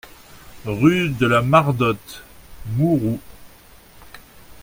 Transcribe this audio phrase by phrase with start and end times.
[0.65, 2.23] Rue de la Mardotte,
[2.75, 3.19] Mouroux